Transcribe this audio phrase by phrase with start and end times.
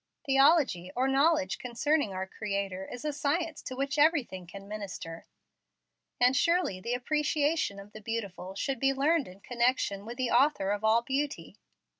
[0.25, 5.27] Theology, or knowledge concerning our Creator, is a science to which everything can minister,
[6.19, 10.71] and surely the appreciation of the beautiful should be learned in connection with the Author
[10.71, 11.55] of all beauty."